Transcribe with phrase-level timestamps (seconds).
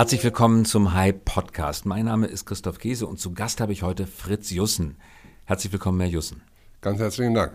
[0.00, 1.84] Herzlich willkommen zum Hype Podcast.
[1.84, 4.96] Mein Name ist Christoph Käse und zu Gast habe ich heute Fritz Jussen.
[5.44, 6.40] Herzlich willkommen, Herr Jussen.
[6.80, 7.52] Ganz herzlichen Dank.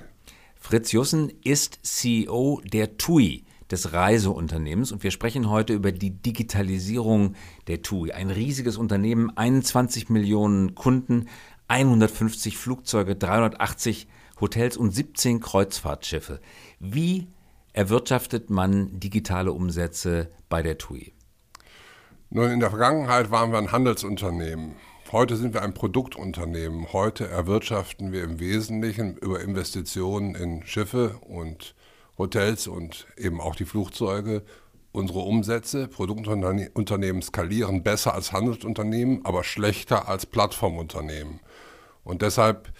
[0.55, 7.33] Fritz Jussen ist CEO der TUI, des Reiseunternehmens, und wir sprechen heute über die Digitalisierung
[7.65, 8.11] der TUI.
[8.11, 11.29] Ein riesiges Unternehmen, 21 Millionen Kunden,
[11.67, 14.07] 150 Flugzeuge, 380
[14.39, 16.39] Hotels und 17 Kreuzfahrtschiffe.
[16.79, 17.25] Wie
[17.73, 21.14] erwirtschaftet man digitale Umsätze bei der TUI?
[22.31, 24.75] Nun, in der Vergangenheit waren wir ein Handelsunternehmen.
[25.11, 26.91] Heute sind wir ein Produktunternehmen.
[26.91, 31.75] Heute erwirtschaften wir im Wesentlichen über Investitionen in Schiffe und
[32.17, 34.41] Hotels und eben auch die Flugzeuge
[34.91, 35.87] unsere Umsätze.
[35.87, 41.41] Produktunternehmen skalieren besser als Handelsunternehmen, aber schlechter als Plattformunternehmen.
[42.03, 42.73] Und deshalb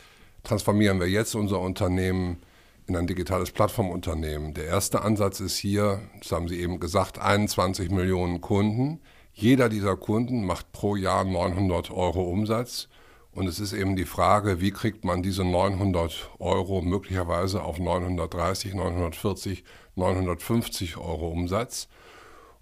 [0.44, 2.42] transformieren wir jetzt unser Unternehmen
[2.88, 4.56] in ein digitales Plattformunternehmen.
[4.56, 9.02] Der erste Ansatz ist hier, das haben Sie eben gesagt, 21 Millionen Kunden.
[9.38, 12.88] Jeder dieser Kunden macht pro Jahr 900 Euro Umsatz.
[13.34, 18.74] Und es ist eben die Frage, wie kriegt man diese 900 Euro möglicherweise auf 930,
[18.74, 19.66] 940,
[19.96, 21.90] 950 Euro Umsatz.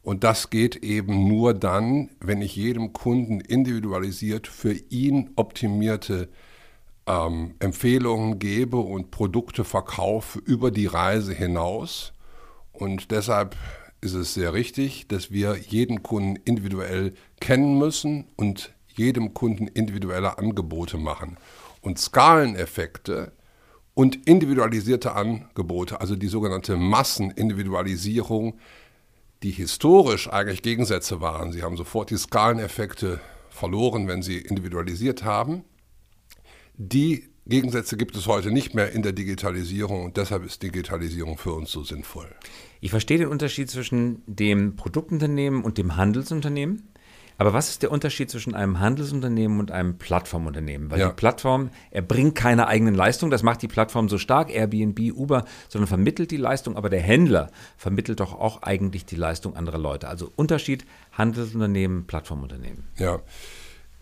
[0.01, 6.27] Und das geht eben nur dann, wenn ich jedem Kunden individualisiert für ihn optimierte
[7.05, 12.13] ähm, Empfehlungen gebe und Produkte verkaufe über die Reise hinaus.
[12.71, 13.55] Und deshalb
[14.03, 20.37] ist es sehr richtig, dass wir jeden Kunden individuell kennen müssen und jedem Kunden individuelle
[20.37, 21.37] Angebote machen.
[21.81, 23.31] Und Skaleneffekte
[23.93, 28.59] und individualisierte Angebote, also die sogenannte Massenindividualisierung,
[29.41, 31.51] die historisch eigentlich Gegensätze waren.
[31.51, 35.63] Sie haben sofort die Skaleneffekte verloren, wenn sie individualisiert haben.
[36.75, 41.53] Die Gegensätze gibt es heute nicht mehr in der Digitalisierung und deshalb ist Digitalisierung für
[41.53, 42.27] uns so sinnvoll.
[42.79, 46.89] Ich verstehe den Unterschied zwischen dem Produktunternehmen und dem Handelsunternehmen.
[47.37, 50.91] Aber was ist der Unterschied zwischen einem Handelsunternehmen und einem Plattformunternehmen?
[50.91, 51.09] Weil ja.
[51.09, 55.87] die Plattform erbringt keine eigenen Leistungen, das macht die Plattform so stark, Airbnb, Uber, sondern
[55.87, 60.07] vermittelt die Leistung, aber der Händler vermittelt doch auch eigentlich die Leistung anderer Leute.
[60.07, 62.85] Also Unterschied Handelsunternehmen, Plattformunternehmen.
[62.97, 63.19] Ja.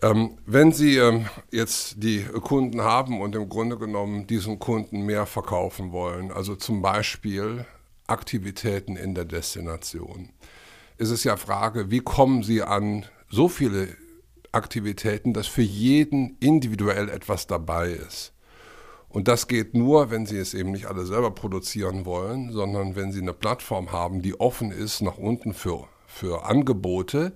[0.04, 5.28] Ähm, wenn Sie ähm, jetzt die Kunden haben und im Grunde genommen diesen Kunden mehr
[5.28, 7.66] verkaufen wollen, also zum Beispiel
[8.08, 10.30] Aktivitäten in der Destination,
[10.98, 13.90] ist es ja Frage, wie kommen Sie an so viele
[14.52, 18.34] Aktivitäten, dass für jeden individuell etwas dabei ist.
[19.08, 23.12] Und das geht nur, wenn Sie es eben nicht alle selber produzieren wollen, sondern wenn
[23.12, 27.34] Sie eine Plattform haben, die offen ist nach unten für, für Angebote,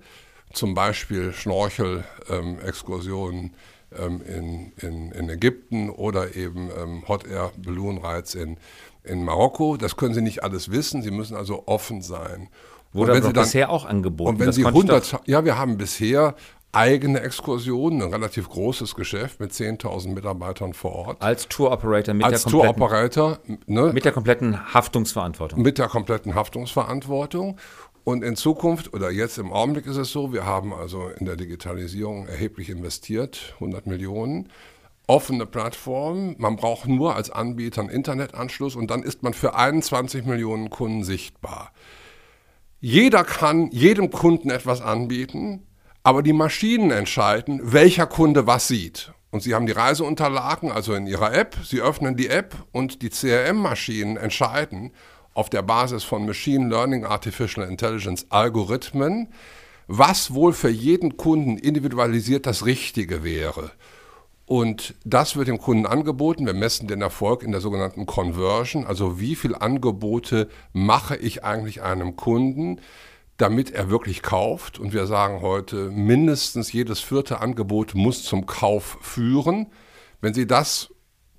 [0.56, 3.52] zum Beispiel Schnorchel-Exkursionen ähm,
[3.98, 8.56] ähm, in, in, in, Ägypten oder eben ähm, Hot Air Balloon Rides in,
[9.04, 9.76] in Marokko.
[9.76, 12.48] Das können Sie nicht alles wissen, Sie müssen also offen sein.
[12.92, 14.30] Wurde aber bisher auch angeboten.
[14.30, 16.34] Und wenn das Sie 100, ja, wir haben bisher
[16.76, 21.22] eigene Exkursionen, ein relativ großes Geschäft mit 10.000 Mitarbeitern vor Ort.
[21.22, 25.62] Als Tour Operator mit Als der Tour ne, mit der kompletten Haftungsverantwortung.
[25.62, 27.56] Mit der kompletten Haftungsverantwortung.
[28.06, 31.34] Und in Zukunft oder jetzt im Augenblick ist es so, wir haben also in der
[31.34, 34.48] Digitalisierung erheblich investiert, 100 Millionen.
[35.08, 40.24] Offene Plattform, man braucht nur als Anbieter einen Internetanschluss und dann ist man für 21
[40.24, 41.72] Millionen Kunden sichtbar.
[42.78, 45.66] Jeder kann jedem Kunden etwas anbieten,
[46.04, 49.10] aber die Maschinen entscheiden, welcher Kunde was sieht.
[49.32, 53.10] Und Sie haben die Reiseunterlagen, also in Ihrer App, Sie öffnen die App und die
[53.10, 54.92] CRM-Maschinen entscheiden,
[55.36, 59.28] auf der Basis von Machine Learning, Artificial Intelligence Algorithmen,
[59.86, 63.70] was wohl für jeden Kunden individualisiert das Richtige wäre.
[64.46, 66.46] Und das wird dem Kunden angeboten.
[66.46, 71.82] Wir messen den Erfolg in der sogenannten Conversion, also wie viele Angebote mache ich eigentlich
[71.82, 72.80] einem Kunden,
[73.36, 74.78] damit er wirklich kauft.
[74.78, 79.66] Und wir sagen heute, mindestens jedes vierte Angebot muss zum Kauf führen.
[80.22, 80.88] Wenn Sie das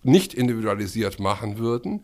[0.04, 2.04] nicht individualisiert machen würden,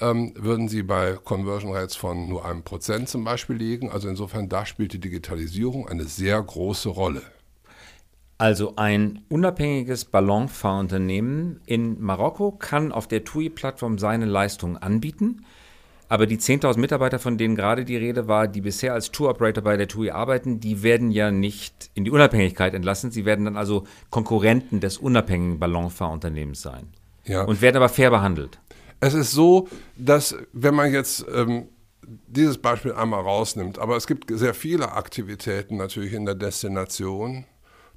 [0.00, 3.90] ähm, würden sie bei Conversion Rates von nur einem Prozent zum Beispiel liegen.
[3.90, 7.22] Also insofern, da spielt die Digitalisierung eine sehr große Rolle.
[8.38, 15.44] Also ein unabhängiges Ballonfahrunternehmen in Marokko kann auf der TUI-Plattform seine Leistungen anbieten.
[16.08, 19.76] Aber die 10.000 Mitarbeiter, von denen gerade die Rede war, die bisher als Tour-Operator bei
[19.76, 23.12] der TUI arbeiten, die werden ja nicht in die Unabhängigkeit entlassen.
[23.12, 26.88] Sie werden dann also Konkurrenten des unabhängigen Ballonfahrunternehmens sein.
[27.26, 27.44] Ja.
[27.44, 28.58] Und werden aber fair behandelt.
[29.00, 31.68] Es ist so, dass wenn man jetzt ähm,
[32.02, 37.46] dieses Beispiel einmal rausnimmt, aber es gibt sehr viele Aktivitäten natürlich in der Destination,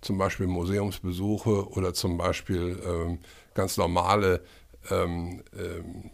[0.01, 3.19] zum Beispiel Museumsbesuche oder zum Beispiel ähm,
[3.53, 4.41] ganz normale,
[4.89, 6.11] ähm, ähm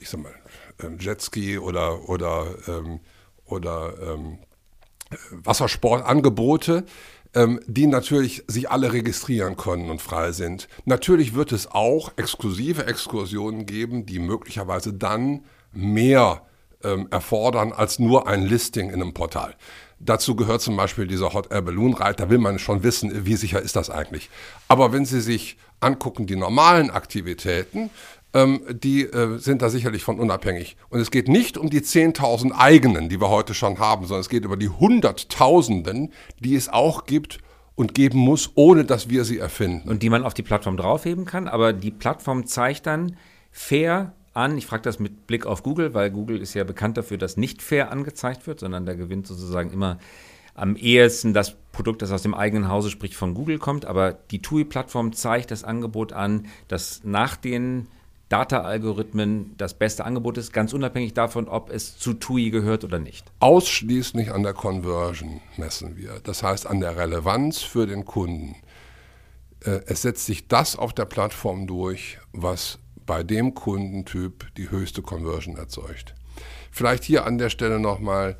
[0.00, 0.34] ich sag mal,
[0.82, 3.00] ähm, Jetski oder, oder, ähm,
[3.46, 4.18] oder
[5.30, 6.84] Wassersportangebote,
[7.34, 10.68] ähm, die natürlich sich alle registrieren können und frei sind.
[10.84, 16.42] Natürlich wird es auch exklusive Exkursionen geben, die möglicherweise dann mehr
[16.82, 19.54] ähm, erfordern als nur ein Listing in einem Portal.
[20.00, 22.16] Dazu gehört zum Beispiel dieser Hot Air Balloon Ride.
[22.16, 24.28] Da will man schon wissen, wie sicher ist das eigentlich.
[24.68, 27.90] Aber wenn Sie sich angucken, die normalen Aktivitäten,
[28.34, 30.76] ähm, die äh, sind da sicherlich von unabhängig.
[30.90, 34.28] Und es geht nicht um die 10.000 eigenen, die wir heute schon haben, sondern es
[34.28, 37.38] geht über die Hunderttausenden, die es auch gibt
[37.76, 39.88] und geben muss, ohne dass wir sie erfinden.
[39.88, 43.16] Und die man auf die Plattform draufheben kann, aber die Plattform zeigt dann
[43.50, 44.58] fair an.
[44.58, 47.62] Ich frage das mit Blick auf Google, weil Google ist ja bekannt dafür, dass nicht
[47.62, 49.98] fair angezeigt wird, sondern da gewinnt sozusagen immer
[50.54, 53.84] am ehesten das Produkt, das aus dem eigenen Hause, sprich von Google kommt.
[53.86, 57.88] Aber die TUI-Plattform zeigt das Angebot an, dass nach den
[58.28, 63.30] Data-Algorithmen das beste Angebot ist, ganz unabhängig davon, ob es zu TUI gehört oder nicht.
[63.40, 66.20] Ausschließlich an der Conversion messen wir.
[66.22, 68.56] Das heißt an der Relevanz für den Kunden.
[69.60, 75.02] Äh, es setzt sich das auf der Plattform durch, was bei dem Kundentyp die höchste
[75.02, 76.14] Conversion erzeugt.
[76.70, 78.36] Vielleicht hier an der Stelle nochmal,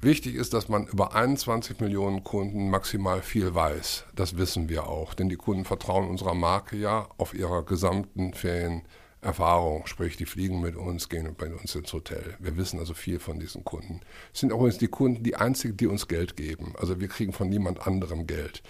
[0.00, 4.04] wichtig ist, dass man über 21 Millionen Kunden maximal viel weiß.
[4.14, 8.82] Das wissen wir auch, denn die Kunden vertrauen unserer Marke ja auf ihrer gesamten Ferien.
[9.24, 12.36] Erfahrung, sprich, die fliegen mit uns, gehen bei uns ins Hotel.
[12.38, 14.00] Wir wissen also viel von diesen Kunden.
[14.32, 16.74] Es sind übrigens die Kunden die einzigen, die uns Geld geben.
[16.78, 18.62] Also wir kriegen von niemand anderem Geld.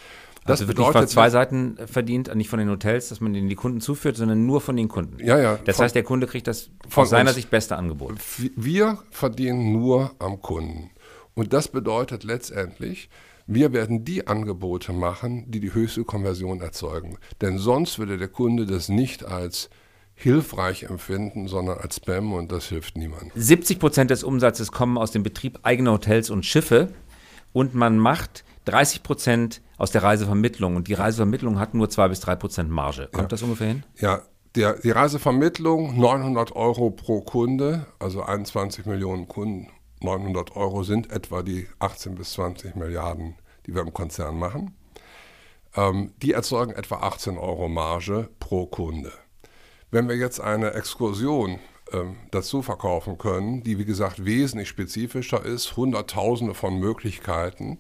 [0.47, 3.49] Das also wird nicht von zwei Seiten verdient, nicht von den Hotels, dass man den
[3.49, 5.19] die Kunden zuführt, sondern nur von den Kunden.
[5.25, 5.59] Ja, ja.
[5.65, 7.33] Das heißt, der Kunde kriegt das von seiner.
[7.33, 8.13] Sicht beste Angebot.
[8.55, 10.91] Wir verdienen nur am Kunden.
[11.35, 13.09] Und das bedeutet letztendlich,
[13.47, 17.19] wir werden die Angebote machen, die die höchste Konversion erzeugen.
[17.41, 19.71] Denn sonst würde der Kunde das nicht als
[20.15, 23.31] hilfreich empfinden, sondern als Spam und das hilft niemandem.
[23.35, 26.93] 70 Prozent des Umsatzes kommen aus dem Betrieb eigener Hotels und Schiffe
[27.53, 32.21] und man macht 30 Prozent aus der Reisevermittlung und die Reisevermittlung hat nur 2 bis
[32.21, 33.09] 3 Prozent Marge.
[33.13, 33.29] Kommt ja.
[33.29, 33.83] das ungefähr hin?
[33.99, 34.23] Ja,
[34.55, 39.69] der, die Reisevermittlung 900 Euro pro Kunde, also 21 Millionen Kunden,
[40.01, 43.37] 900 Euro sind etwa die 18 bis 20 Milliarden,
[43.67, 44.77] die wir im Konzern machen.
[45.75, 49.13] Ähm, die erzeugen etwa 18 Euro Marge pro Kunde.
[49.95, 51.61] Wenn wir jetzt eine Exkursion
[51.93, 57.79] ähm, dazu verkaufen können, die wie gesagt wesentlich spezifischer ist, Hunderttausende von Möglichkeiten,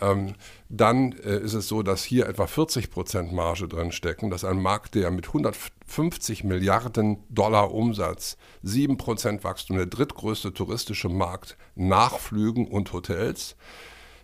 [0.00, 0.36] ähm,
[0.70, 4.30] dann äh, ist es so, dass hier etwa 40 Prozent Marge drin stecken.
[4.30, 10.54] Das ist ein Markt, der mit 150 Milliarden Dollar Umsatz, 7 Prozent Wachstum, der drittgrößte
[10.54, 13.54] touristische Markt nach Flügen und Hotels.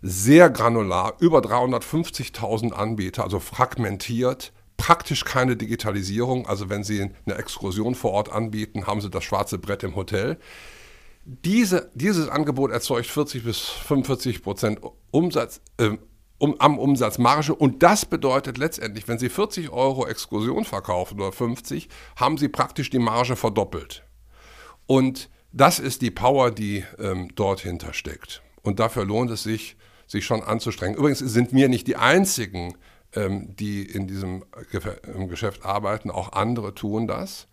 [0.00, 6.46] Sehr granular, über 350.000 Anbieter, also fragmentiert, praktisch keine Digitalisierung.
[6.46, 10.38] Also wenn Sie eine Exkursion vor Ort anbieten, haben Sie das schwarze Brett im Hotel.
[11.24, 14.80] Diese, dieses Angebot erzeugt 40 bis 45 Prozent
[15.10, 15.96] Umsatz, äh,
[16.38, 21.88] um, am Umsatzmarge und das bedeutet letztendlich, wenn Sie 40 Euro Exkursion verkaufen oder 50,
[22.16, 24.04] haben Sie praktisch die Marge verdoppelt.
[24.86, 28.42] Und das ist die Power, die ähm, dort hinter steckt.
[28.62, 29.76] Und dafür lohnt es sich,
[30.06, 30.96] sich schon anzustrengen.
[30.96, 32.76] Übrigens sind wir nicht die Einzigen,
[33.16, 34.44] die in diesem
[35.28, 36.10] Geschäft arbeiten.
[36.10, 37.48] Auch andere tun das.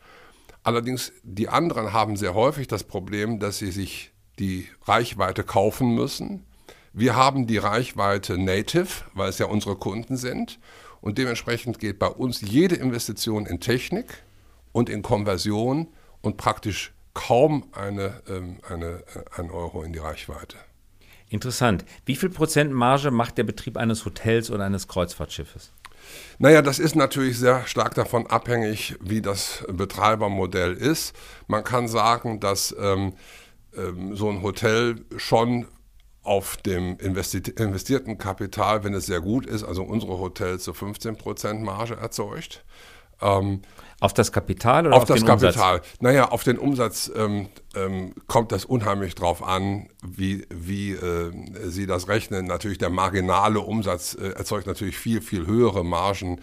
[0.63, 6.45] Allerdings, die anderen haben sehr häufig das Problem, dass sie sich die Reichweite kaufen müssen.
[6.93, 10.59] Wir haben die Reichweite native, weil es ja unsere Kunden sind.
[11.01, 14.23] Und dementsprechend geht bei uns jede Investition in Technik
[14.71, 15.87] und in Konversion
[16.21, 20.57] und praktisch kaum eine, ähm, eine, äh, ein Euro in die Reichweite.
[21.33, 21.83] Interessant.
[22.05, 25.71] Wie viel Prozent Marge macht der Betrieb eines Hotels oder eines Kreuzfahrtschiffes?
[26.37, 31.15] Naja, das ist natürlich sehr stark davon abhängig, wie das Betreibermodell ist.
[31.47, 33.13] Man kann sagen, dass ähm,
[33.75, 35.65] ähm, so ein Hotel schon
[36.21, 41.95] auf dem investierten Kapital, wenn es sehr gut ist, also unsere Hotels so 15% Marge
[41.95, 42.63] erzeugt.
[43.21, 43.63] Ähm,
[44.03, 45.77] auf das Kapital oder auf, auf das Kapital?
[45.77, 46.01] Umsatz?
[46.01, 51.31] Naja, auf den Umsatz ähm, ähm, kommt das unheimlich drauf an, wie, wie äh,
[51.69, 52.45] Sie das rechnen.
[52.45, 56.41] Natürlich der marginale Umsatz äh, erzeugt natürlich viel, viel höhere Margen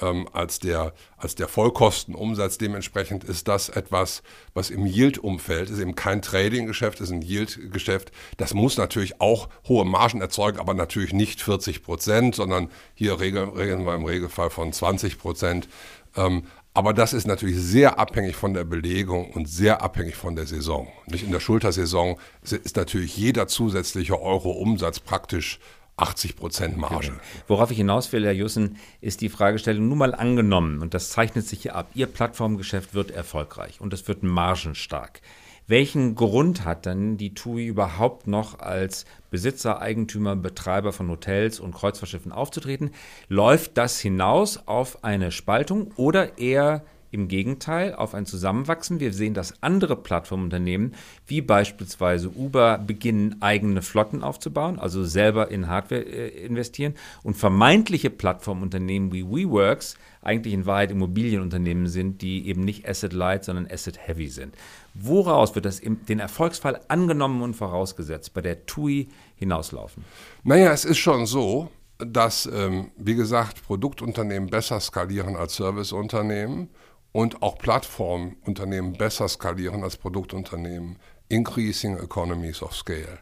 [0.00, 2.56] ähm, als, der, als der Vollkostenumsatz.
[2.56, 4.22] Dementsprechend ist das etwas,
[4.54, 8.10] was im Yield-Umfeld ist, eben kein Trading-Geschäft, ist ein Yield-Geschäft.
[8.38, 13.50] Das muss natürlich auch hohe Margen erzeugen, aber natürlich nicht 40 Prozent, sondern hier regeln,
[13.50, 15.68] regeln wir im Regelfall von 20 Prozent.
[16.16, 20.46] Ähm, aber das ist natürlich sehr abhängig von der Belegung und sehr abhängig von der
[20.46, 20.88] Saison.
[21.06, 25.58] Nicht in der Schultersaison ist natürlich jeder zusätzliche Euro Umsatz praktisch
[25.96, 27.08] 80 Prozent Marge.
[27.08, 27.20] Okay.
[27.46, 31.46] Worauf ich hinaus will, Herr Jussen, ist die Fragestellung nur mal angenommen, und das zeichnet
[31.46, 35.20] sich hier ab, Ihr Plattformgeschäft wird erfolgreich und es wird margenstark.
[35.66, 41.74] Welchen Grund hat dann die TUI überhaupt noch als Besitzer, Eigentümer, Betreiber von Hotels und
[41.74, 42.90] Kreuzfahrtschiffen aufzutreten?
[43.28, 48.98] Läuft das hinaus auf eine Spaltung oder eher im Gegenteil auf ein Zusammenwachsen.
[48.98, 50.94] Wir sehen, dass andere Plattformunternehmen,
[51.26, 56.94] wie beispielsweise Uber, beginnen, eigene Flotten aufzubauen, also selber in Hardware äh, investieren.
[57.22, 63.68] Und vermeintliche Plattformunternehmen wie WeWorks eigentlich in Wahrheit Immobilienunternehmen sind, die eben nicht Asset-Light, sondern
[63.70, 64.54] Asset-Heavy sind.
[64.94, 70.04] Woraus wird das im, den Erfolgsfall angenommen und vorausgesetzt bei der TUI hinauslaufen?
[70.44, 76.70] Naja, es ist schon so, dass, ähm, wie gesagt, Produktunternehmen besser skalieren als Serviceunternehmen
[77.12, 80.98] und auch Plattformunternehmen besser skalieren als Produktunternehmen.
[81.28, 83.18] Increasing Economies of Scale.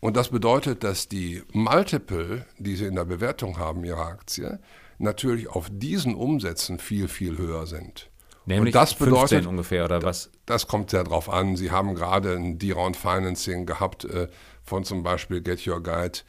[0.00, 4.60] Und das bedeutet, dass die Multiple, die sie in der Bewertung haben, ihrer Aktie,
[4.98, 8.10] natürlich auf diesen Umsätzen viel, viel höher sind.
[8.46, 10.30] Nämlich und das bedeutet, ungefähr, oder was?
[10.46, 11.56] Das kommt sehr drauf an.
[11.56, 14.28] Sie haben gerade ein D-Round Financing gehabt äh,
[14.62, 16.20] von zum Beispiel Get Your Guide.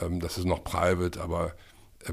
[0.00, 1.54] Ähm, das ist noch private, aber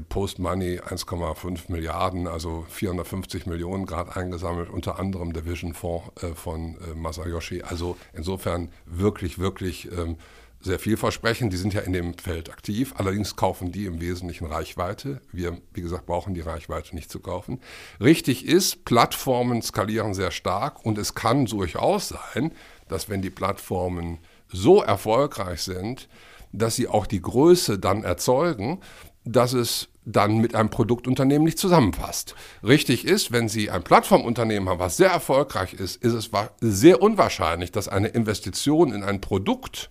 [0.00, 6.94] Post-Money 1,5 Milliarden, also 450 Millionen gerade eingesammelt, unter anderem der Vision-Fonds äh, von äh,
[6.94, 7.62] Masayoshi.
[7.62, 10.16] Also insofern wirklich, wirklich ähm,
[10.62, 11.52] sehr vielversprechend.
[11.52, 12.94] Die sind ja in dem Feld aktiv.
[12.96, 15.20] Allerdings kaufen die im Wesentlichen Reichweite.
[15.32, 17.60] Wir, wie gesagt, brauchen die Reichweite nicht zu kaufen.
[18.00, 22.52] Richtig ist, Plattformen skalieren sehr stark und es kann durchaus sein,
[22.88, 24.18] dass wenn die Plattformen
[24.48, 26.08] so erfolgreich sind,
[26.52, 28.80] dass sie auch die Größe dann erzeugen,
[29.24, 32.34] dass es dann mit einem Produktunternehmen nicht zusammenpasst.
[32.64, 37.70] Richtig ist, wenn Sie ein Plattformunternehmen haben, was sehr erfolgreich ist, ist es sehr unwahrscheinlich,
[37.70, 39.90] dass eine Investition in ein Produkt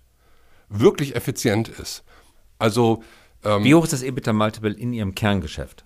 [0.70, 2.04] wirklich effizient ist.
[2.60, 3.04] Also
[3.44, 5.86] ähm, wie hoch ist das EBITDA-Multiple in Ihrem Kerngeschäft?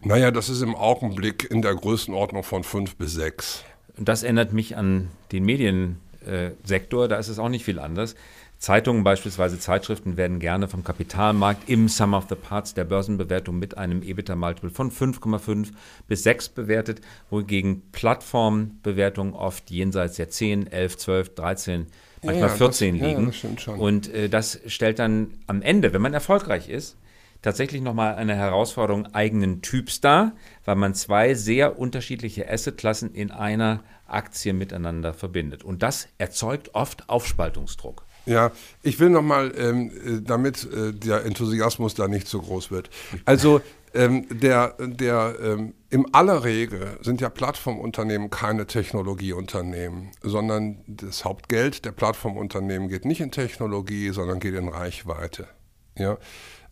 [0.00, 3.64] Naja, das ist im Augenblick in der Größenordnung von fünf bis sechs.
[3.96, 8.14] Das erinnert mich an den Mediensektor, da ist es auch nicht viel anders.
[8.58, 13.78] Zeitungen, beispielsweise Zeitschriften, werden gerne vom Kapitalmarkt im Sum of the Parts der Börsenbewertung mit
[13.78, 15.68] einem EBITDA-Multiple von 5,5
[16.08, 17.00] bis 6 bewertet,
[17.30, 21.86] wohingegen Plattformbewertungen oft jenseits der 10, 11, 12, 13,
[22.24, 23.32] manchmal ja, 14 das, liegen.
[23.64, 26.96] Ja, Und äh, das stellt dann am Ende, wenn man erfolgreich ist,
[27.42, 30.32] tatsächlich nochmal eine Herausforderung eigenen Typs dar,
[30.64, 35.62] weil man zwei sehr unterschiedliche Assetklassen in einer Aktie miteinander verbindet.
[35.62, 38.07] Und das erzeugt oft Aufspaltungsdruck.
[38.28, 42.90] Ja, ich will nochmal, ähm, äh, damit äh, der Enthusiasmus da nicht so groß wird.
[43.24, 43.62] Also
[43.94, 51.86] ähm, der, der ähm, in aller Regel sind ja Plattformunternehmen keine Technologieunternehmen, sondern das Hauptgeld
[51.86, 55.48] der Plattformunternehmen geht nicht in Technologie, sondern geht in Reichweite.
[55.96, 56.18] Ja?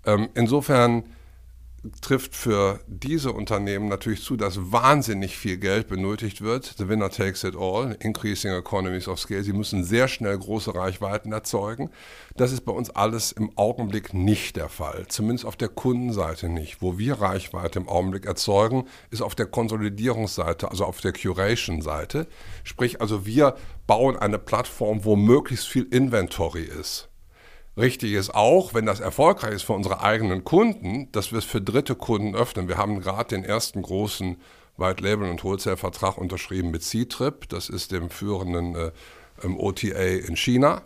[0.04, 1.04] Ähm, insofern
[2.00, 6.74] trifft für diese Unternehmen natürlich zu, dass wahnsinnig viel Geld benötigt wird.
[6.78, 9.42] The winner takes it all, increasing economies of scale.
[9.42, 11.90] Sie müssen sehr schnell große Reichweiten erzeugen.
[12.36, 16.82] Das ist bei uns alles im Augenblick nicht der Fall, zumindest auf der Kundenseite nicht.
[16.82, 22.26] Wo wir Reichweite im Augenblick erzeugen, ist auf der Konsolidierungsseite, also auf der Curation-Seite.
[22.64, 27.08] Sprich, also wir bauen eine Plattform, wo möglichst viel Inventory ist.
[27.76, 31.60] Richtig ist auch, wenn das erfolgreich ist für unsere eigenen Kunden, dass wir es für
[31.60, 32.68] dritte Kunden öffnen.
[32.68, 34.38] Wir haben gerade den ersten großen
[34.78, 37.48] White Label und Wholesale-Vertrag unterschrieben mit C-Trip.
[37.48, 38.90] Das ist dem führenden äh,
[39.42, 40.82] OTA in China.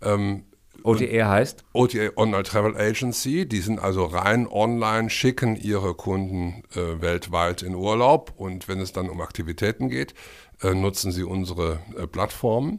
[0.00, 0.44] Ähm,
[0.84, 1.64] OTA heißt?
[1.72, 3.46] OTA Online Travel Agency.
[3.46, 8.92] Die sind also rein online, schicken ihre Kunden äh, weltweit in Urlaub und wenn es
[8.92, 10.14] dann um Aktivitäten geht,
[10.62, 12.78] äh, nutzen sie unsere äh, Plattformen.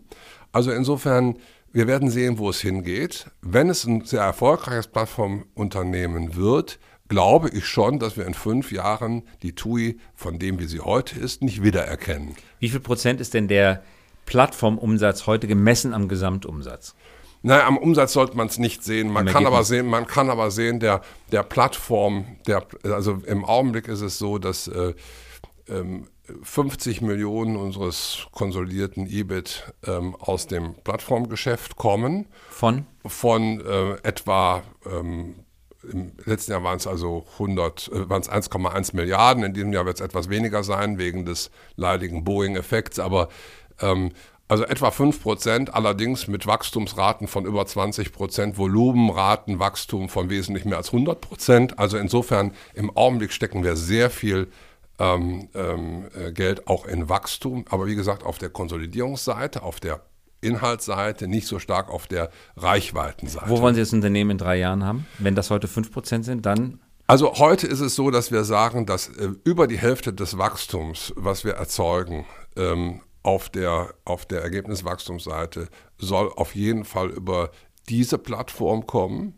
[0.51, 1.37] Also insofern
[1.71, 3.27] wir werden sehen, wo es hingeht.
[3.41, 9.23] Wenn es ein sehr erfolgreiches Plattformunternehmen wird, glaube ich schon, dass wir in fünf Jahren
[9.41, 12.35] die TUI, von dem wie sie heute ist, nicht wiedererkennen.
[12.59, 13.83] Wie viel Prozent ist denn der
[14.25, 16.95] Plattformumsatz heute gemessen am Gesamtumsatz?
[17.41, 19.09] Naja, am Umsatz sollte man es nicht sehen.
[19.09, 23.87] Man kann aber sehen, man kann aber sehen, der, der Plattform, der, also im Augenblick
[23.87, 24.93] ist es so, dass äh,
[25.69, 26.07] ähm,
[26.43, 32.27] 50 Millionen unseres konsolidierten EBIT ähm, aus dem Plattformgeschäft kommen.
[32.49, 32.85] Von?
[33.05, 35.45] Von äh, etwa, ähm,
[35.91, 39.43] im letzten Jahr waren es also 100, äh, waren es 1,1 Milliarden.
[39.43, 43.29] In diesem Jahr wird es etwas weniger sein wegen des leidigen Boeing-Effekts, aber
[43.81, 44.11] ähm,
[44.49, 50.65] also etwa 5 Prozent, allerdings mit Wachstumsraten von über 20 Prozent, Volumenraten, Wachstum von wesentlich
[50.65, 51.77] mehr als 100 Prozent.
[51.77, 54.47] Also insofern im Augenblick stecken wir sehr viel
[54.99, 60.01] ähm, ähm, äh, Geld auch in Wachstum, aber wie gesagt auf der Konsolidierungsseite, auf der
[60.41, 63.49] Inhaltsseite, nicht so stark auf der Reichweitenseite.
[63.49, 65.05] Wo wollen Sie das Unternehmen in drei Jahren haben?
[65.17, 69.07] Wenn das heute 5% sind, dann also heute ist es so, dass wir sagen, dass
[69.07, 75.69] äh, über die Hälfte des Wachstums, was wir erzeugen, ähm, auf der, auf der Ergebniswachstumsseite
[75.97, 77.49] soll auf jeden Fall über
[77.89, 79.37] diese Plattform kommen.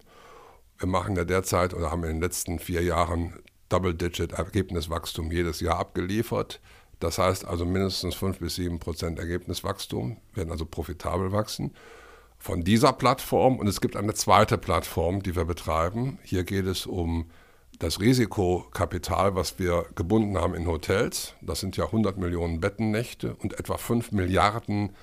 [0.80, 3.36] Wir machen ja derzeit oder haben in den letzten vier Jahren
[3.72, 6.60] Double-Digit-Ergebniswachstum jedes Jahr abgeliefert.
[7.00, 11.74] Das heißt also mindestens 5 bis 7 Prozent Ergebniswachstum, werden also profitabel wachsen.
[12.38, 16.20] Von dieser Plattform und es gibt eine zweite Plattform, die wir betreiben.
[16.24, 17.30] Hier geht es um
[17.80, 21.34] das Risikokapital, was wir gebunden haben in Hotels.
[21.42, 24.96] Das sind ja 100 Millionen Bettennächte und etwa 5 Milliarden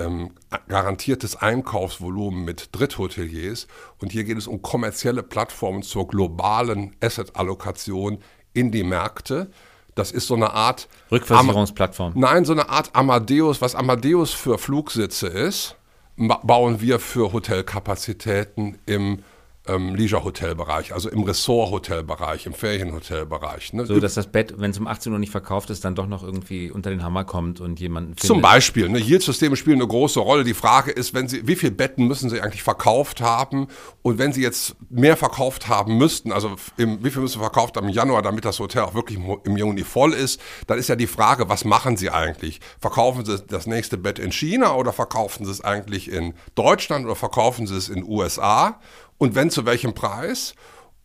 [0.00, 0.32] ähm,
[0.68, 3.66] garantiertes Einkaufsvolumen mit Dritthoteliers.
[3.98, 8.18] Und hier geht es um kommerzielle Plattformen zur globalen Asset-Allokation
[8.52, 9.50] in die Märkte.
[9.94, 12.14] Das ist so eine Art Rückversicherungsplattform.
[12.14, 15.76] Am Nein, so eine Art Amadeus, was Amadeus für Flugsitze ist,
[16.16, 19.22] bauen wir für Hotelkapazitäten im
[19.66, 23.74] ähm, Leisure-Hotelbereich, also im Ressort-Hotelbereich, im Ferienhotelbereich.
[23.74, 23.84] Ne?
[23.84, 26.22] So, dass das Bett, wenn es um 18 Uhr nicht verkauft ist, dann doch noch
[26.22, 28.26] irgendwie unter den Hammer kommt und jemanden findet.
[28.26, 28.88] Zum Beispiel.
[28.88, 28.98] Ne?
[28.98, 30.44] Yield-Systeme spielen eine große Rolle.
[30.44, 33.68] Die Frage ist, wenn Sie, wie viele Betten müssen Sie eigentlich verkauft haben?
[34.02, 37.76] Und wenn Sie jetzt mehr verkauft haben müssten, also im, wie viel müssen Sie verkauft
[37.76, 40.96] haben im Januar, damit das Hotel auch wirklich im Juni voll ist, dann ist ja
[40.96, 42.60] die Frage, was machen Sie eigentlich?
[42.80, 47.16] Verkaufen Sie das nächste Bett in China oder verkaufen Sie es eigentlich in Deutschland oder
[47.16, 48.80] verkaufen Sie es in USA?
[49.20, 50.54] Und wenn zu welchem Preis.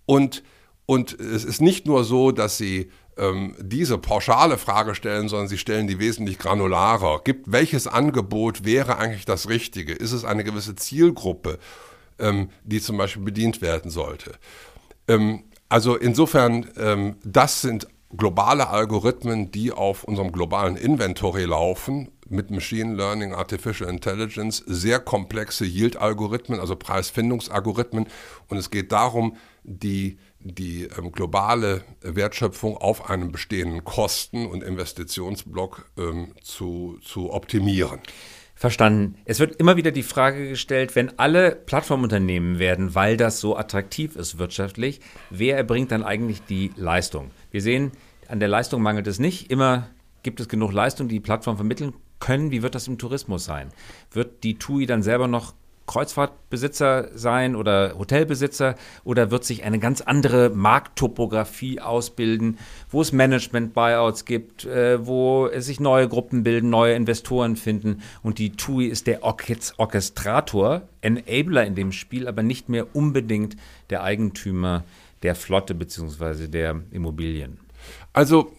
[0.05, 0.41] Und,
[0.85, 5.57] und es ist nicht nur so, dass sie ähm, diese pauschale Frage stellen, sondern sie
[5.57, 7.21] stellen die wesentlich granularer.
[7.23, 9.91] Gibt, welches Angebot wäre eigentlich das Richtige?
[9.91, 11.59] Ist es eine gewisse Zielgruppe,
[12.17, 14.31] ähm, die zum Beispiel bedient werden sollte?
[15.09, 22.49] Ähm, also insofern, ähm, das sind globale Algorithmen, die auf unserem globalen Inventory laufen mit
[22.49, 28.07] Machine Learning, Artificial Intelligence, sehr komplexe Yield-Algorithmen, also Preisfindungsalgorithmen.
[28.47, 35.89] Und es geht darum, die, die ähm, globale Wertschöpfung auf einem bestehenden Kosten- und Investitionsblock
[35.97, 37.99] ähm, zu, zu optimieren.
[38.57, 39.15] Verstanden.
[39.25, 44.15] Es wird immer wieder die Frage gestellt, wenn alle Plattformunternehmen werden, weil das so attraktiv
[44.15, 47.31] ist wirtschaftlich, wer erbringt dann eigentlich die Leistung?
[47.51, 47.91] Wir sehen,
[48.29, 49.51] an der Leistung mangelt es nicht.
[49.51, 49.89] Immer
[50.23, 51.93] gibt es genug Leistung, die die Plattform vermitteln
[52.25, 52.49] können.
[52.49, 53.69] Wie wird das im Tourismus sein?
[54.11, 55.53] Wird die TUI dann selber noch
[55.85, 62.57] Kreuzfahrtbesitzer sein oder Hotelbesitzer oder wird sich eine ganz andere Markttopographie ausbilden,
[62.89, 68.53] wo es Management-Buyouts gibt, äh, wo sich neue Gruppen bilden, neue Investoren finden und die
[68.53, 73.55] TUI ist der Orchestrator, Enabler in dem Spiel, aber nicht mehr unbedingt
[73.91, 74.83] der Eigentümer
[75.21, 76.47] der Flotte bzw.
[76.47, 77.59] der Immobilien.
[78.11, 78.51] Also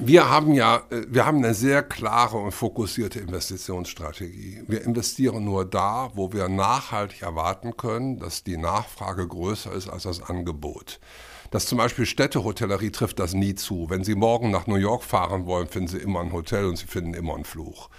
[0.00, 4.62] wir haben ja, äh, wir haben eine sehr klare und fokussierte Investitionsstrategie.
[4.66, 10.04] Wir investieren nur da, wo wir nachhaltig erwarten können, dass die Nachfrage größer ist als
[10.04, 11.00] das Angebot.
[11.50, 13.90] Dass zum Beispiel Städtehotellerie trifft das nie zu.
[13.90, 16.86] Wenn Sie morgen nach New York fahren wollen, finden Sie immer ein Hotel und Sie
[16.86, 17.90] finden immer einen Fluch.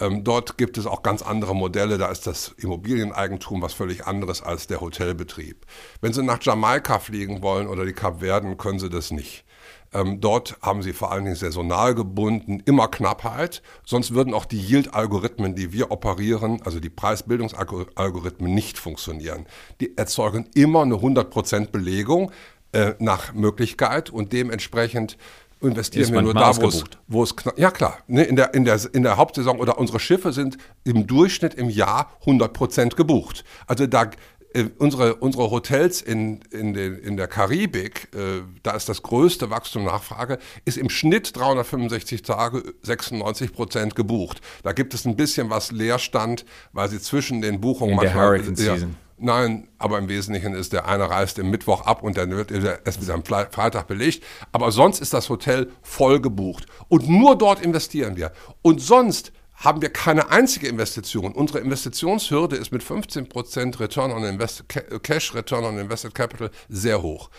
[0.00, 1.98] Ähm, dort gibt es auch ganz andere Modelle.
[1.98, 5.64] Da ist das Immobilieneigentum was völlig anderes als der Hotelbetrieb.
[6.00, 9.45] Wenn Sie nach Jamaika fliegen wollen oder die Kapverden, können Sie das nicht.
[9.92, 13.62] Ähm, dort haben sie vor allen Dingen saisonal gebunden, immer Knappheit.
[13.84, 19.46] Sonst würden auch die Yield-Algorithmen, die wir operieren, also die Preisbildungsalgorithmen, nicht funktionieren.
[19.80, 22.32] Die erzeugen immer eine 100% Belegung
[22.72, 25.16] äh, nach Möglichkeit und dementsprechend
[25.60, 28.78] investieren wir nur da, wo es, wo es ja klar, ne, in, der, in, der,
[28.92, 33.44] in der Hauptsaison oder unsere Schiffe sind im Durchschnitt im Jahr 100% gebucht.
[33.66, 34.10] Also da
[34.52, 39.50] äh, unsere, unsere Hotels in, in, den, in der Karibik, äh, da ist das größte
[39.50, 44.40] Wachstum Nachfrage, ist im Schnitt 365 Tage 96 Prozent gebucht.
[44.62, 48.14] Da gibt es ein bisschen was Leerstand, weil sie zwischen den Buchungen in manchmal.
[48.14, 48.96] Der Hurricane Season.
[49.18, 53.00] Nein, aber im Wesentlichen ist der eine reist im Mittwoch ab und dann wird erst
[53.00, 54.22] wieder am Freitag belegt.
[54.52, 56.66] Aber sonst ist das Hotel voll gebucht.
[56.88, 58.32] Und nur dort investieren wir.
[58.60, 61.32] Und sonst haben wir keine einzige Investition.
[61.32, 64.64] Unsere Investitionshürde ist mit 15% Return on Invest
[65.02, 67.30] Cash Return on Invested Capital sehr hoch.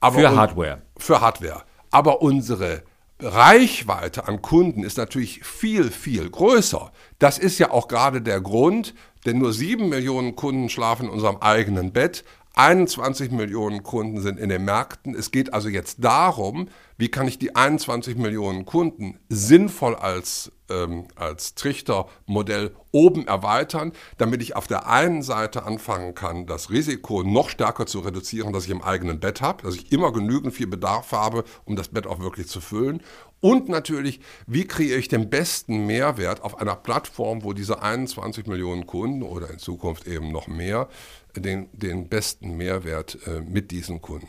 [0.00, 0.82] Aber für Hardware.
[0.96, 1.62] Für Hardware.
[1.90, 2.82] Aber unsere
[3.20, 6.92] Reichweite an Kunden ist natürlich viel, viel größer.
[7.18, 8.94] Das ist ja auch gerade der Grund,
[9.26, 12.24] denn nur sieben Millionen Kunden schlafen in unserem eigenen Bett.
[12.54, 15.14] 21 Millionen Kunden sind in den Märkten.
[15.14, 16.68] Es geht also jetzt darum,
[16.98, 24.42] wie kann ich die 21 Millionen Kunden sinnvoll als, ähm, als Trichtermodell oben erweitern, damit
[24.42, 28.70] ich auf der einen Seite anfangen kann, das Risiko noch stärker zu reduzieren, dass ich
[28.70, 32.18] im eigenen Bett habe, dass ich immer genügend viel Bedarf habe, um das Bett auch
[32.18, 33.00] wirklich zu füllen.
[33.40, 38.86] Und natürlich, wie kreiere ich den besten Mehrwert auf einer Plattform, wo diese 21 Millionen
[38.86, 40.88] Kunden oder in Zukunft eben noch mehr
[41.36, 44.26] den, den besten Mehrwert äh, mit diesen Kunden.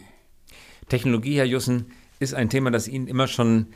[0.89, 3.67] Technologie, Herr Jussen, ist ein Thema, das Ihnen immer schon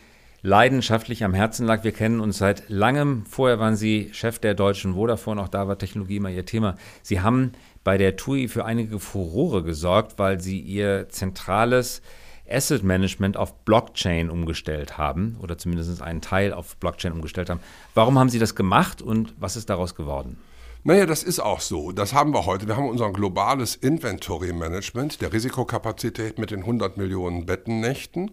[0.42, 1.84] leidenschaftlich am Herzen lag.
[1.86, 3.26] Wir kennen uns seit langem.
[3.26, 6.76] Vorher waren Sie Chef der deutschen Vodafone, auch da war Technologie immer Ihr Thema.
[7.02, 7.54] Sie haben
[7.84, 12.02] bei der TUI für einige Furore gesorgt, weil Sie Ihr zentrales
[12.50, 17.62] Asset Management auf Blockchain umgestellt haben oder zumindest einen Teil auf Blockchain umgestellt haben.
[17.94, 20.38] Warum haben Sie das gemacht und was ist daraus geworden?
[20.86, 21.94] Naja, das ist auch so.
[21.94, 22.68] Das haben wir heute.
[22.68, 28.32] Wir haben unser globales Inventory Management der Risikokapazität mit den 100 Millionen Bettennächten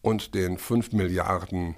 [0.00, 1.74] und den 5 Milliarden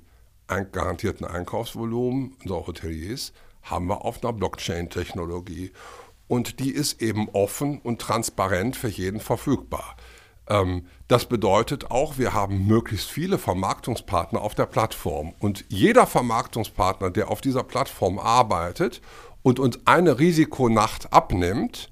[0.73, 5.73] garantierten Einkaufsvolumen unserer Hoteliers haben wir auf einer Blockchain-Technologie.
[6.29, 9.97] Und die ist eben offen und transparent für jeden verfügbar.
[10.49, 15.33] Ähm, das bedeutet auch, wir haben möglichst viele Vermarktungspartner auf der Plattform.
[15.39, 19.01] Und jeder Vermarktungspartner, der auf dieser Plattform arbeitet
[19.43, 21.91] und uns eine Risikonacht abnimmt,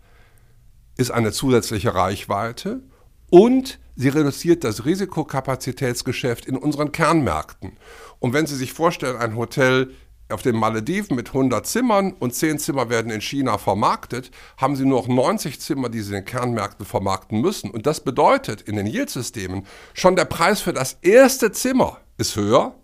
[0.96, 2.82] ist eine zusätzliche Reichweite
[3.30, 7.76] und sie reduziert das Risikokapazitätsgeschäft in unseren Kernmärkten.
[8.18, 9.92] Und wenn Sie sich vorstellen, ein Hotel
[10.30, 14.84] auf den Malediven mit 100 Zimmern und 10 Zimmer werden in China vermarktet, haben sie
[14.84, 17.70] nur noch 90 Zimmer, die sie in den Kernmärkten vermarkten müssen.
[17.70, 22.74] Und das bedeutet in den Yield-Systemen, schon der Preis für das erste Zimmer ist höher,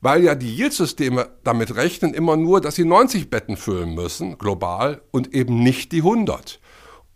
[0.00, 5.02] weil ja die Yield-Systeme damit rechnen immer nur, dass sie 90 Betten füllen müssen, global,
[5.10, 6.60] und eben nicht die 100.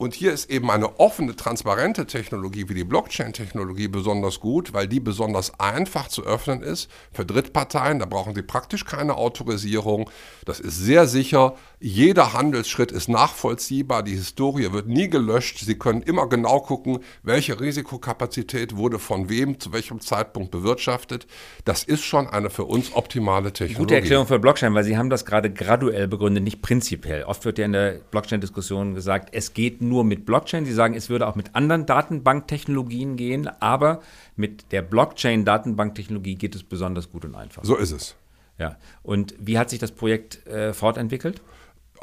[0.02, 4.98] Und hier ist eben eine offene, transparente Technologie wie die Blockchain-Technologie besonders gut, weil die
[4.98, 8.00] besonders einfach zu öffnen ist für Drittparteien.
[8.00, 10.10] Da brauchen sie praktisch keine Autorisierung.
[10.44, 11.54] Das ist sehr sicher.
[11.78, 14.02] Jeder Handelsschritt ist nachvollziehbar.
[14.02, 15.60] Die Historie wird nie gelöscht.
[15.60, 21.28] Sie können immer genau gucken, welche Risikokapazität wurde von wem zu welchem Zeitpunkt bewirtschaftet.
[21.64, 23.78] Das ist schon eine für uns optimale Technologie.
[23.78, 27.22] Gute Erklärung für Blockchain, weil Sie haben das gerade graduell begründet, nicht prinzipiell.
[27.22, 30.64] Oft wird ja in der Blockchain-Diskussion gesagt, es geht nur nur mit Blockchain.
[30.64, 34.00] Sie sagen, es würde auch mit anderen Datenbanktechnologien gehen, aber
[34.37, 37.62] mit der Blockchain-Datenbanktechnologie geht es besonders gut und einfach.
[37.62, 38.16] So ist es.
[38.59, 38.76] Ja.
[39.02, 41.42] Und wie hat sich das Projekt äh, fortentwickelt?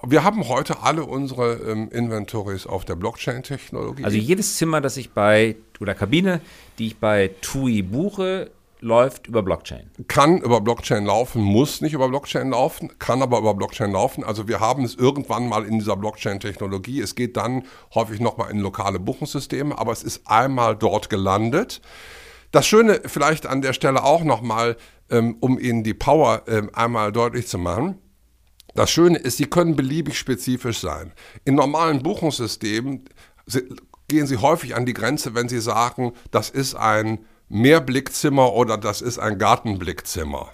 [0.07, 4.05] Wir haben heute alle unsere ähm, Inventories auf der Blockchain-Technologie.
[4.05, 6.41] Also jedes Zimmer, das ich bei, oder Kabine,
[6.77, 9.89] die ich bei TUI buche, läuft über Blockchain.
[10.07, 14.23] Kann über Blockchain laufen, muss nicht über Blockchain laufen, kann aber über Blockchain laufen.
[14.23, 17.01] Also wir haben es irgendwann mal in dieser Blockchain-Technologie.
[17.01, 17.63] Es geht dann
[17.93, 21.81] häufig nochmal in lokale Buchungssysteme, aber es ist einmal dort gelandet.
[22.51, 24.77] Das Schöne vielleicht an der Stelle auch nochmal,
[25.09, 27.99] ähm, um Ihnen die Power ähm, einmal deutlich zu machen.
[28.75, 31.11] Das Schöne ist, sie können beliebig spezifisch sein.
[31.43, 33.05] In normalen Buchungssystemen
[34.07, 39.01] gehen Sie häufig an die Grenze, wenn Sie sagen, das ist ein Mehrblickzimmer oder das
[39.01, 40.49] ist ein Gartenblickzimmer.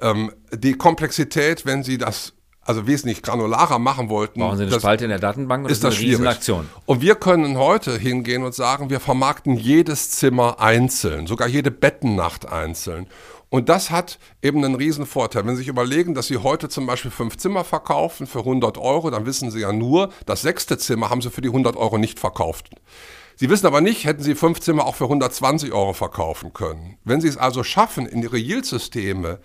[0.00, 2.34] Ähm, die Komplexität, wenn Sie das
[2.68, 4.40] also wesentlich granularer machen wollten.
[4.40, 6.68] Brauchen Sie eine Spalte in der Datenbank oder ist das eine Riesenaktion?
[6.84, 12.46] Und wir können heute hingehen und sagen, wir vermarkten jedes Zimmer einzeln, sogar jede Bettennacht
[12.46, 13.06] einzeln.
[13.48, 15.46] Und das hat eben einen riesen Vorteil.
[15.46, 19.08] Wenn Sie sich überlegen, dass Sie heute zum Beispiel fünf Zimmer verkaufen für 100 Euro,
[19.08, 22.20] dann wissen Sie ja nur, das sechste Zimmer haben Sie für die 100 Euro nicht
[22.20, 22.68] verkauft.
[23.40, 26.98] Sie wissen aber nicht, hätten Sie fünf Zimmer auch für 120 Euro verkaufen können.
[27.04, 29.38] Wenn Sie es also schaffen, in Ihre Yield-Systeme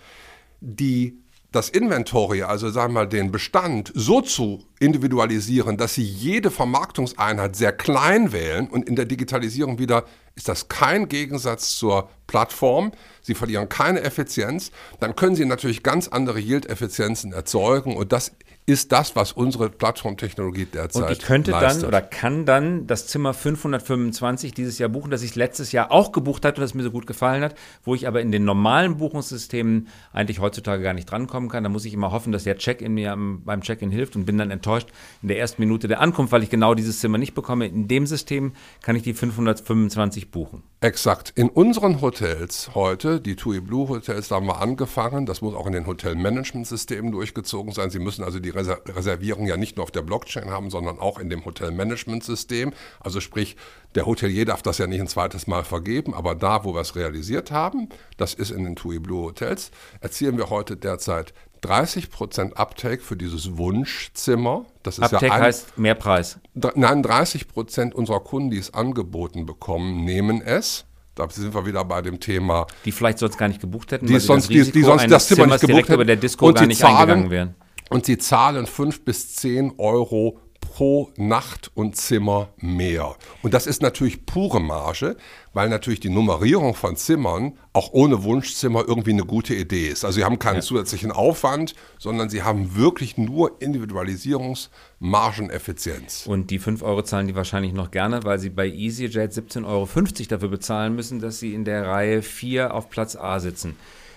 [0.60, 1.20] die
[1.52, 7.54] das Inventory, also sagen wir mal den Bestand, so zu individualisieren, dass Sie jede Vermarktungseinheit
[7.54, 10.04] sehr klein wählen und in der Digitalisierung wieder
[10.34, 12.90] ist das kein Gegensatz zur Plattform.
[13.22, 14.72] Sie verlieren keine Effizienz.
[14.98, 18.32] Dann können Sie natürlich ganz andere Yield-Effizienzen erzeugen und das
[18.66, 21.82] ist das, was unsere Plattformtechnologie derzeit Und ich könnte leistet.
[21.82, 26.12] dann oder kann dann das Zimmer 525 dieses Jahr buchen, das ich letztes Jahr auch
[26.12, 28.96] gebucht hatte und das mir so gut gefallen hat, wo ich aber in den normalen
[28.96, 31.62] Buchungssystemen eigentlich heutzutage gar nicht drankommen kann.
[31.62, 34.50] Da muss ich immer hoffen, dass der Check-in mir beim Check-in hilft und bin dann
[34.50, 34.88] enttäuscht
[35.20, 37.66] in der ersten Minute der Ankunft, weil ich genau dieses Zimmer nicht bekomme.
[37.66, 40.62] In dem System kann ich die 525 buchen.
[40.80, 41.32] Exakt.
[41.34, 45.26] In unseren Hotels heute, die TUI Blue Hotels, da haben wir angefangen.
[45.26, 47.90] Das muss auch in den Hotelmanagement-Systemen durchgezogen sein.
[47.90, 51.30] Sie müssen also die Reservierung ja nicht nur auf der Blockchain haben, sondern auch in
[51.30, 52.72] dem Hotelmanagement-System.
[53.00, 53.56] Also sprich,
[53.94, 56.96] der Hotelier darf das ja nicht ein zweites Mal vergeben, aber da, wo wir es
[56.96, 61.32] realisiert haben, das ist in den TUI Blue Hotels, erzielen wir heute derzeit
[61.64, 64.66] 30% Uptake für dieses Wunschzimmer.
[64.82, 66.38] Das ist Uptake ja ein, heißt Mehrpreis.
[66.54, 70.84] Nein, 30% unserer Kunden, die es angeboten bekommen, nehmen es.
[71.14, 72.66] Da sind wir wieder bei dem Thema.
[72.84, 75.60] Die vielleicht sonst gar nicht gebucht hätten, die, sonst, die, die sonst das Zimmer nicht
[75.60, 75.92] gebucht hätten.
[75.94, 77.54] über der Disco gar nicht zahlen, eingegangen wären.
[77.94, 83.14] Und sie zahlen 5 bis 10 Euro pro Nacht und Zimmer mehr.
[83.44, 85.16] Und das ist natürlich pure Marge,
[85.52, 90.04] weil natürlich die Nummerierung von Zimmern auch ohne Wunschzimmer irgendwie eine gute Idee ist.
[90.04, 90.62] Also sie haben keinen ja.
[90.62, 96.26] zusätzlichen Aufwand, sondern sie haben wirklich nur Individualisierungsmargeneffizienz.
[96.26, 99.88] Und die 5 Euro zahlen die wahrscheinlich noch gerne, weil sie bei EasyJet 17,50 Euro
[100.30, 103.76] dafür bezahlen müssen, dass sie in der Reihe 4 auf Platz A sitzen.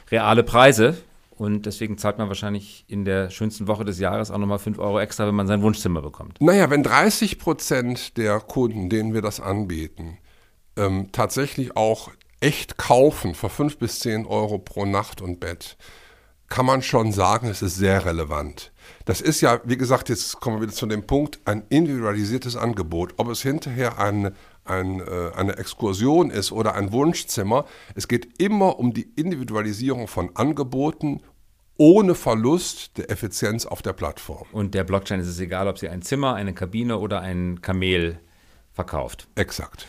[0.10, 0.98] reale Preise.
[1.38, 5.00] Und deswegen zahlt man wahrscheinlich in der schönsten Woche des Jahres auch nochmal 5 Euro
[5.00, 6.42] extra, wenn man sein Wunschzimmer bekommt.
[6.42, 10.18] Naja, wenn 30 Prozent der Kunden, denen wir das anbieten,
[10.76, 15.78] ähm, tatsächlich auch echt kaufen für 5 bis 10 Euro pro Nacht und Bett,
[16.50, 18.72] kann man schon sagen, es ist sehr relevant.
[19.06, 23.14] Das ist ja, wie gesagt, jetzt kommen wir wieder zu dem Punkt, ein individualisiertes Angebot.
[23.18, 24.34] Ob es hinterher ein,
[24.70, 30.36] ein, äh, eine Exkursion ist oder ein Wunschzimmer, es geht immer um die Individualisierung von
[30.36, 31.22] Angeboten
[31.78, 34.48] ohne Verlust der Effizienz auf der Plattform.
[34.52, 38.20] Und der Blockchain ist es egal, ob sie ein Zimmer, eine Kabine oder ein Kamel
[38.74, 39.28] verkauft.
[39.36, 39.86] Exakt.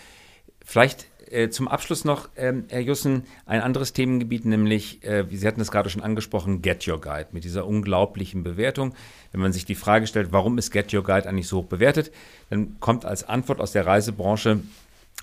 [0.64, 5.60] Vielleicht äh, zum Abschluss noch, ähm, Herr Jussen, ein anderes Themengebiet, nämlich, äh, Sie hatten
[5.60, 8.94] es gerade schon angesprochen, Get Your Guide mit dieser unglaublichen Bewertung.
[9.32, 12.12] Wenn man sich die Frage stellt, warum ist Get Your Guide eigentlich so hoch bewertet,
[12.50, 14.60] dann kommt als Antwort aus der Reisebranche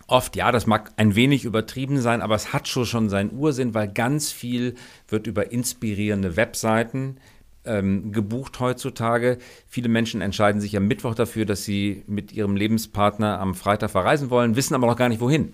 [0.07, 3.87] oft, ja, das mag ein wenig übertrieben sein, aber es hat schon, seinen Ursinn, weil
[3.87, 4.75] ganz viel
[5.07, 7.17] wird über inspirierende Webseiten
[7.65, 9.39] ähm, gebucht heutzutage.
[9.67, 14.29] Viele Menschen entscheiden sich am Mittwoch dafür, dass sie mit ihrem Lebenspartner am Freitag verreisen
[14.29, 15.53] wollen, wissen aber noch gar nicht wohin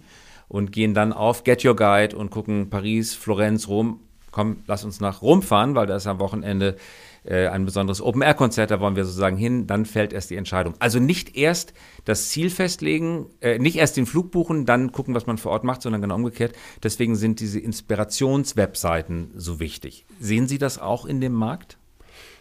[0.51, 4.01] und gehen dann auf Get Your Guide und gucken Paris, Florenz, Rom.
[4.31, 6.75] Komm, lass uns nach Rom fahren, weil da ist am Wochenende
[7.23, 10.73] äh, ein besonderes Open-Air-Konzert, da wollen wir sozusagen hin, dann fällt erst die Entscheidung.
[10.79, 15.25] Also nicht erst das Ziel festlegen, äh, nicht erst den Flug buchen, dann gucken, was
[15.25, 16.53] man vor Ort macht, sondern genau umgekehrt.
[16.83, 20.05] Deswegen sind diese Inspirationswebseiten so wichtig.
[20.19, 21.77] Sehen Sie das auch in dem Markt?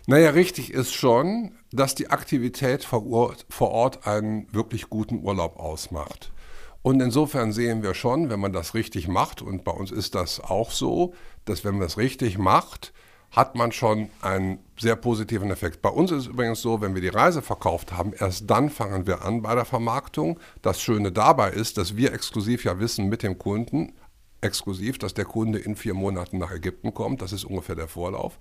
[0.07, 5.61] Naja, richtig ist schon, dass die Aktivität vor Ort, vor Ort einen wirklich guten Urlaub
[5.61, 6.33] ausmacht.
[6.83, 10.41] Und insofern sehen wir schon, wenn man das richtig macht, und bei uns ist das
[10.41, 11.15] auch so,
[11.45, 12.93] dass wenn man es richtig macht,
[13.31, 15.83] hat man schon einen sehr positiven Effekt.
[15.83, 19.07] Bei uns ist es übrigens so, wenn wir die Reise verkauft haben, erst dann fangen
[19.07, 20.41] wir an bei der Vermarktung.
[20.63, 23.93] Das Schöne dabei ist, dass wir exklusiv ja wissen mit dem Kunden,
[24.41, 27.23] exklusiv, dass der Kunde in vier Monaten nach Ägypten kommt.
[27.23, 28.39] Das ist ungefähr der Vorlauf.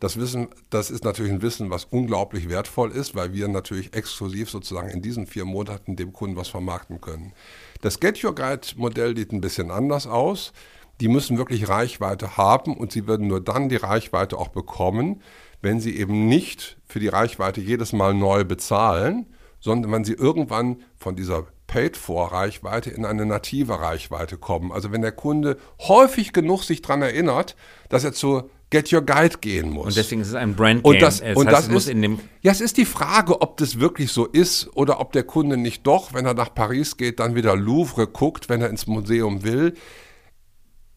[0.00, 4.50] Das Wissen, das ist natürlich ein Wissen, was unglaublich wertvoll ist, weil wir natürlich exklusiv
[4.50, 7.32] sozusagen in diesen vier Monaten dem Kunden was vermarkten können.
[7.82, 10.52] Das Get Your Guide Modell sieht ein bisschen anders aus.
[11.00, 15.20] Die müssen wirklich Reichweite haben und sie würden nur dann die Reichweite auch bekommen,
[15.62, 19.26] wenn sie eben nicht für die Reichweite jedes Mal neu bezahlen,
[19.58, 24.70] sondern wenn sie irgendwann von dieser Paid-for-Reichweite in eine native Reichweite kommen.
[24.70, 27.56] Also wenn der Kunde häufig genug sich daran erinnert,
[27.88, 29.88] dass er zu Get Your Guide gehen muss.
[29.88, 30.94] Und deswegen ist es ein Brand Game.
[30.94, 33.42] Und das, das und heißt, das muss ist, in dem ja, es ist die Frage,
[33.42, 36.96] ob das wirklich so ist oder ob der Kunde nicht doch, wenn er nach Paris
[36.96, 39.74] geht, dann wieder Louvre guckt, wenn er ins Museum will.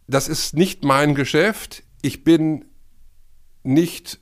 [0.07, 1.83] Das ist nicht mein Geschäft.
[2.01, 2.63] Ich bin
[3.63, 4.19] nicht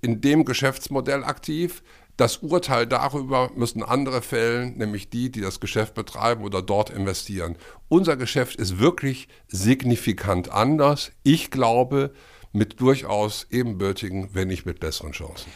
[0.00, 1.82] in dem Geschäftsmodell aktiv.
[2.16, 7.56] Das Urteil darüber müssen andere fällen, nämlich die, die das Geschäft betreiben oder dort investieren.
[7.88, 11.10] Unser Geschäft ist wirklich signifikant anders.
[11.24, 12.12] Ich glaube,
[12.52, 15.50] mit durchaus ebenbürtigen, wenn nicht mit besseren Chancen.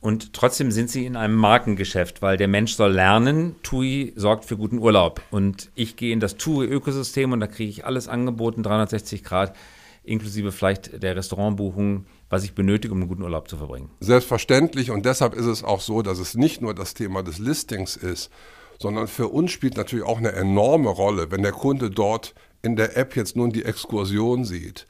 [0.00, 3.56] Und trotzdem sind sie in einem Markengeschäft, weil der Mensch soll lernen.
[3.62, 5.20] TUI sorgt für guten Urlaub.
[5.30, 9.56] Und ich gehe in das TUI-Ökosystem und da kriege ich alles angeboten, 360 Grad,
[10.04, 13.90] inklusive vielleicht der Restaurantbuchung, was ich benötige, um einen guten Urlaub zu verbringen.
[14.00, 17.96] Selbstverständlich und deshalb ist es auch so, dass es nicht nur das Thema des Listings
[17.96, 18.30] ist,
[18.78, 22.96] sondern für uns spielt natürlich auch eine enorme Rolle, wenn der Kunde dort in der
[22.96, 24.86] App jetzt nun die Exkursion sieht,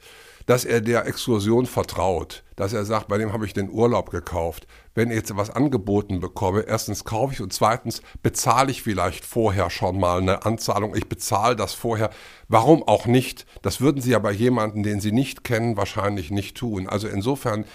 [0.47, 4.65] dass er der Exkursion vertraut, dass er sagt, bei dem habe ich den Urlaub gekauft.
[4.95, 9.69] Wenn ich jetzt was angeboten bekomme, erstens kaufe ich und zweitens bezahle ich vielleicht vorher
[9.69, 10.95] schon mal eine Anzahlung.
[10.95, 12.09] Ich bezahle das vorher.
[12.47, 13.45] Warum auch nicht?
[13.61, 16.87] Das würden Sie ja bei jemandem, den Sie nicht kennen, wahrscheinlich nicht tun.
[16.87, 17.65] Also insofern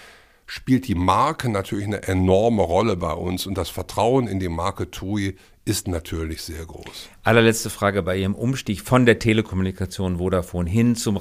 [0.47, 4.89] spielt die Marke natürlich eine enorme Rolle bei uns und das Vertrauen in die Marke
[4.89, 7.09] TUI ist natürlich sehr groß.
[7.23, 11.15] Allerletzte Frage bei Ihrem Umstieg von der Telekommunikation Vodafone hin zum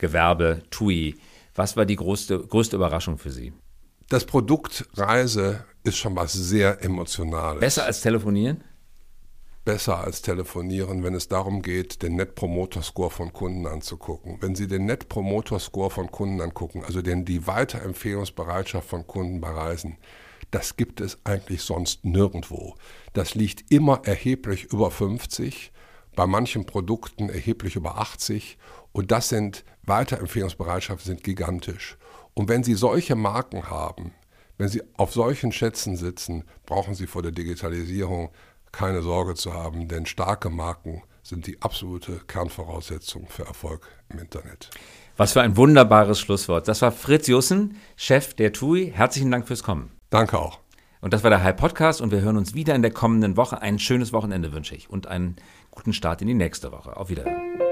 [0.00, 1.16] Reisegewerbe TUI.
[1.54, 3.52] Was war die größte, größte Überraschung für Sie?
[4.08, 7.60] Das Produkt Reise ist schon was sehr Emotionales.
[7.60, 8.64] Besser als telefonieren?
[9.62, 14.38] besser als telefonieren, wenn es darum geht, den Net Promoter Score von Kunden anzugucken.
[14.40, 19.40] Wenn Sie den Net Promoter Score von Kunden angucken, also den, die Weiterempfehlungsbereitschaft von Kunden
[19.40, 19.98] bei Reisen,
[20.50, 22.74] das gibt es eigentlich sonst nirgendwo.
[23.12, 25.70] Das liegt immer erheblich über 50,
[26.20, 28.58] bei manchen Produkten erheblich über 80
[28.92, 31.96] und das sind Weiterempfehlungsbereitschaften sind gigantisch.
[32.34, 34.12] Und wenn Sie solche Marken haben,
[34.58, 38.28] wenn Sie auf solchen Schätzen sitzen, brauchen Sie vor der Digitalisierung
[38.70, 44.68] keine Sorge zu haben, denn starke Marken sind die absolute Kernvoraussetzung für Erfolg im Internet.
[45.16, 46.68] Was für ein wunderbares Schlusswort.
[46.68, 48.92] Das war Fritz Jussen, Chef der TUI.
[48.94, 49.90] Herzlichen Dank fürs Kommen.
[50.10, 50.58] Danke auch.
[51.00, 53.62] Und das war der High Podcast und wir hören uns wieder in der kommenden Woche.
[53.62, 55.36] Ein schönes Wochenende wünsche ich und einen
[55.80, 56.94] guten Start in die nächste Woche.
[56.94, 57.69] Auf Wiedersehen.